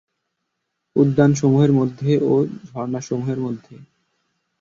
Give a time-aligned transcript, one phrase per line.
[0.95, 2.33] উদ্যানসমূহের মধ্যে ও
[2.67, 3.75] ঝরনাসমূহের মধ্যে?